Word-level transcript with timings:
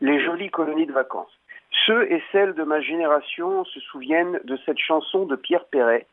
les 0.00 0.24
jolies 0.24 0.50
colonies 0.50 0.86
de 0.86 0.92
vacances. 0.92 1.38
Ceux 1.86 2.10
et 2.10 2.22
celles 2.32 2.54
de 2.54 2.64
ma 2.64 2.80
génération 2.80 3.64
se 3.64 3.80
souviennent 3.80 4.40
de 4.44 4.58
cette 4.64 4.78
chanson 4.78 5.26
de 5.26 5.36
Pierre 5.36 5.66
Perret, 5.66 6.06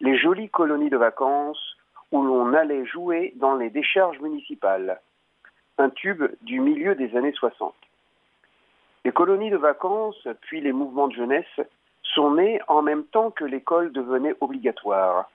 Les 0.00 0.16
jolies 0.16 0.48
colonies 0.48 0.90
de 0.90 0.96
vacances, 0.96 1.76
où 2.10 2.22
l'on 2.22 2.54
allait 2.54 2.84
jouer 2.86 3.32
dans 3.36 3.54
les 3.54 3.70
décharges 3.70 4.18
municipales. 4.20 5.00
Un 5.78 5.90
tube 5.90 6.24
du 6.42 6.60
milieu 6.60 6.94
des 6.94 7.16
années 7.16 7.32
60. 7.32 7.74
Les 9.04 9.12
colonies 9.12 9.50
de 9.50 9.56
vacances, 9.56 10.26
puis 10.42 10.60
les 10.60 10.72
mouvements 10.72 11.08
de 11.08 11.14
jeunesse, 11.14 11.60
sont 12.02 12.32
nés 12.34 12.60
en 12.68 12.82
même 12.82 13.04
temps 13.04 13.30
que 13.30 13.44
l'école 13.44 13.92
devenait 13.92 14.34
obligatoire. 14.40 15.30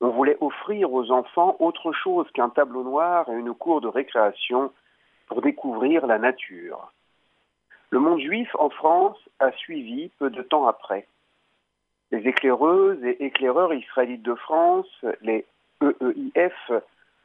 On 0.00 0.10
voulait 0.10 0.38
offrir 0.40 0.92
aux 0.92 1.10
enfants 1.10 1.56
autre 1.58 1.92
chose 1.92 2.30
qu'un 2.32 2.50
tableau 2.50 2.84
noir 2.84 3.28
et 3.28 3.34
une 3.34 3.54
cour 3.54 3.80
de 3.80 3.88
récréation 3.88 4.70
pour 5.26 5.42
découvrir 5.42 6.06
la 6.06 6.18
nature. 6.18 6.92
Le 7.90 8.00
monde 8.00 8.20
juif 8.20 8.54
en 8.58 8.70
France 8.70 9.18
a 9.38 9.50
suivi 9.52 10.10
peu 10.18 10.30
de 10.30 10.42
temps 10.42 10.66
après. 10.66 11.06
Les 12.10 12.26
éclaireuses 12.26 13.02
et 13.04 13.24
éclaireurs 13.24 13.72
israélites 13.72 14.22
de 14.22 14.34
France, 14.34 14.88
les 15.22 15.46
EEIF, 15.82 16.70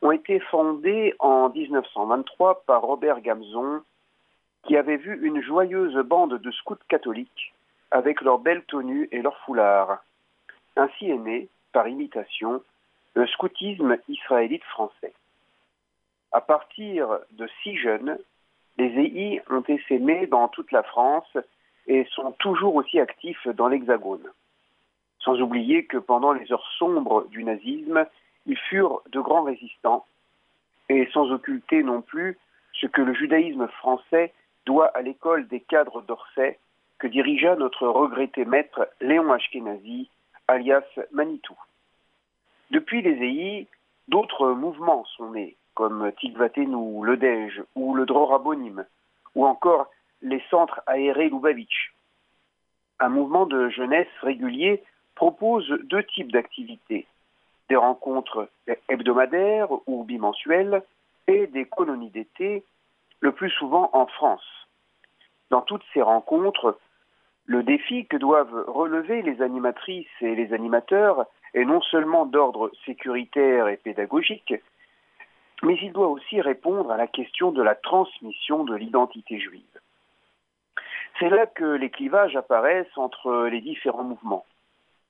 ont 0.01 0.11
été 0.11 0.39
fondés 0.39 1.13
en 1.19 1.49
1923 1.49 2.63
par 2.65 2.81
Robert 2.81 3.21
Gamzon, 3.21 3.81
qui 4.63 4.77
avait 4.77 4.97
vu 4.97 5.25
une 5.25 5.41
joyeuse 5.41 5.95
bande 6.05 6.39
de 6.39 6.51
scouts 6.51 6.75
catholiques 6.87 7.53
avec 7.91 8.21
leurs 8.21 8.39
belles 8.39 8.63
tenues 8.65 9.07
et 9.11 9.21
leurs 9.21 9.37
foulards. 9.39 10.03
Ainsi 10.75 11.09
est 11.09 11.17
né, 11.17 11.47
par 11.71 11.87
imitation, 11.87 12.63
le 13.13 13.27
scoutisme 13.27 13.97
israélite 14.07 14.63
français. 14.63 15.13
À 16.31 16.41
partir 16.41 17.19
de 17.31 17.47
six 17.61 17.77
jeunes, 17.77 18.17
les 18.77 18.85
EI 18.85 19.41
ont 19.49 19.63
essaimé 19.67 20.27
dans 20.27 20.47
toute 20.47 20.71
la 20.71 20.83
France 20.83 21.37
et 21.87 22.05
sont 22.15 22.31
toujours 22.33 22.75
aussi 22.75 22.99
actifs 22.99 23.47
dans 23.47 23.67
l'Hexagone. 23.67 24.27
Sans 25.19 25.39
oublier 25.41 25.85
que 25.85 25.97
pendant 25.97 26.33
les 26.33 26.51
heures 26.51 26.69
sombres 26.77 27.27
du 27.29 27.43
nazisme, 27.43 28.05
ils 28.45 28.57
furent 28.57 29.01
de 29.11 29.19
grands 29.19 29.43
résistants, 29.43 30.05
et 30.89 31.07
sans 31.13 31.31
occulter 31.31 31.83
non 31.83 32.01
plus 32.01 32.37
ce 32.73 32.87
que 32.87 33.01
le 33.01 33.13
judaïsme 33.13 33.67
français 33.67 34.33
doit 34.65 34.87
à 34.97 35.01
l'école 35.01 35.47
des 35.47 35.61
cadres 35.61 36.01
d'Orsay 36.01 36.59
que 36.99 37.07
dirigea 37.07 37.55
notre 37.55 37.87
regretté 37.87 38.45
maître 38.45 38.89
Léon 39.01 39.31
Ashkenazi, 39.31 40.09
alias 40.47 40.83
Manitou. 41.11 41.57
Depuis 42.71 43.01
les 43.01 43.11
EI, 43.11 43.67
d'autres 44.07 44.51
mouvements 44.51 45.05
sont 45.17 45.31
nés, 45.31 45.55
comme 45.75 46.11
Tikvatenu, 46.19 47.05
le 47.05 47.17
Dej 47.17 47.61
ou 47.75 47.95
le 47.95 48.05
Drorabonim, 48.05 48.85
ou 49.35 49.45
encore 49.45 49.87
les 50.21 50.41
centres 50.49 50.81
aérés 50.87 51.29
Lubavitch. 51.29 51.93
Un 52.99 53.09
mouvement 53.09 53.45
de 53.45 53.69
jeunesse 53.69 54.07
régulier 54.21 54.83
propose 55.15 55.67
deux 55.83 56.03
types 56.03 56.31
d'activités 56.31 57.07
des 57.69 57.75
rencontres 57.75 58.49
hebdomadaires 58.89 59.69
ou 59.87 60.03
bimensuelles 60.03 60.83
et 61.27 61.47
des 61.47 61.65
colonies 61.65 62.09
d'été, 62.09 62.63
le 63.21 63.31
plus 63.31 63.49
souvent 63.51 63.89
en 63.93 64.05
France. 64.05 64.67
Dans 65.49 65.61
toutes 65.61 65.83
ces 65.93 66.01
rencontres, 66.01 66.77
le 67.45 67.63
défi 67.63 68.05
que 68.05 68.17
doivent 68.17 68.65
relever 68.67 69.21
les 69.21 69.41
animatrices 69.41 70.07
et 70.21 70.35
les 70.35 70.53
animateurs 70.53 71.25
est 71.53 71.65
non 71.65 71.81
seulement 71.81 72.25
d'ordre 72.25 72.71
sécuritaire 72.85 73.67
et 73.67 73.77
pédagogique, 73.77 74.53
mais 75.73 75.79
il 75.81 75.91
doit 75.91 76.09
aussi 76.09 76.39
répondre 76.39 76.91
à 76.91 76.97
la 76.97 77.07
question 77.07 77.51
de 77.51 77.63
la 77.63 77.73
transmission 77.73 78.63
de 78.63 78.75
l'identité 78.75 79.39
juive. 79.39 79.79
C'est 81.17 81.29
là 81.29 81.47
que 81.47 81.63
les 81.63 81.89
clivages 81.89 82.35
apparaissent 82.35 82.95
entre 82.95 83.47
les 83.47 83.59
différents 83.59 84.03
mouvements 84.03 84.45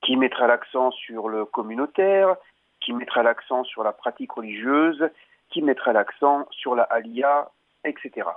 qui 0.03 0.15
mettra 0.15 0.47
l'accent 0.47 0.91
sur 0.91 1.27
le 1.27 1.43
communautaire, 1.43 2.37
qui 2.79 2.93
mettra 2.93 3.23
l'accent 3.23 3.65
sur 3.65 3.83
la 3.83 3.91
pratique 3.91 4.31
religieuse, 4.31 5.09
qui 5.49 5.61
mettra 5.61 5.91
l'accent 5.91 6.47
sur 6.51 6.75
la 6.75 6.83
alia, 6.83 7.49
etc. 7.83 8.29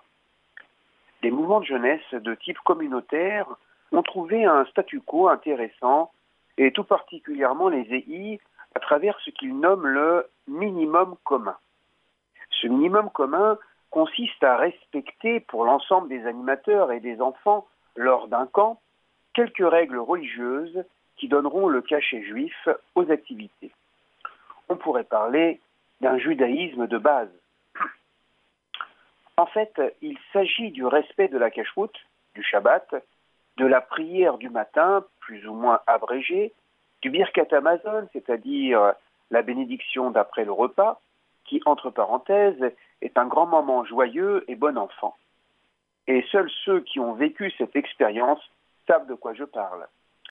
Les 1.22 1.30
mouvements 1.30 1.60
de 1.60 1.66
jeunesse 1.66 2.12
de 2.12 2.34
type 2.34 2.58
communautaire 2.64 3.46
ont 3.92 4.02
trouvé 4.02 4.44
un 4.46 4.64
statu 4.64 5.00
quo 5.00 5.28
intéressant, 5.28 6.10
et 6.58 6.72
tout 6.72 6.82
particulièrement 6.82 7.68
les 7.68 7.82
EI, 7.82 8.40
à 8.74 8.80
travers 8.80 9.16
ce 9.20 9.30
qu'ils 9.30 9.56
nomment 9.56 9.86
le 9.86 10.26
minimum 10.48 11.14
commun. 11.22 11.56
Ce 12.60 12.66
minimum 12.66 13.10
commun 13.10 13.58
consiste 13.90 14.42
à 14.42 14.56
respecter 14.56 15.40
pour 15.40 15.64
l'ensemble 15.64 16.08
des 16.08 16.26
animateurs 16.26 16.92
et 16.92 17.00
des 17.00 17.20
enfants, 17.20 17.66
lors 17.94 18.28
d'un 18.28 18.46
camp, 18.46 18.80
quelques 19.34 19.66
règles 19.66 19.98
religieuses 19.98 20.84
qui 21.16 21.28
donneront 21.28 21.68
le 21.68 21.80
cachet 21.80 22.22
juif 22.22 22.68
aux 22.94 23.10
activités. 23.10 23.70
On 24.68 24.76
pourrait 24.76 25.04
parler 25.04 25.60
d'un 26.00 26.18
judaïsme 26.18 26.86
de 26.86 26.98
base. 26.98 27.30
En 29.38 29.46
fait, 29.46 29.80
il 30.02 30.18
s'agit 30.32 30.70
du 30.70 30.84
respect 30.84 31.28
de 31.28 31.38
la 31.38 31.50
cacheroute, 31.50 31.98
du 32.34 32.42
Shabbat, 32.42 32.94
de 33.56 33.66
la 33.66 33.80
prière 33.80 34.38
du 34.38 34.50
matin, 34.50 35.04
plus 35.20 35.46
ou 35.46 35.54
moins 35.54 35.80
abrégée, 35.86 36.52
du 37.02 37.10
Birkat 37.10 37.48
Amazon, 37.52 38.08
c'est-à-dire 38.12 38.92
la 39.30 39.42
bénédiction 39.42 40.10
d'après 40.10 40.44
le 40.44 40.52
repas, 40.52 41.00
qui, 41.46 41.60
entre 41.66 41.90
parenthèses, 41.90 42.72
est 43.02 43.18
un 43.18 43.26
grand 43.26 43.46
moment 43.46 43.84
joyeux 43.84 44.44
et 44.48 44.56
bon 44.56 44.76
enfant. 44.78 45.16
Et 46.06 46.24
seuls 46.30 46.50
ceux 46.64 46.80
qui 46.80 47.00
ont 47.00 47.14
vécu 47.14 47.52
cette 47.58 47.76
expérience 47.76 48.40
savent 48.86 49.06
de 49.06 49.14
quoi 49.14 49.34
je 49.34 49.44
parle. 49.44 49.86